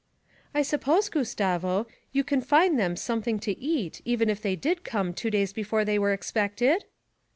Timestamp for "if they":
4.31-4.55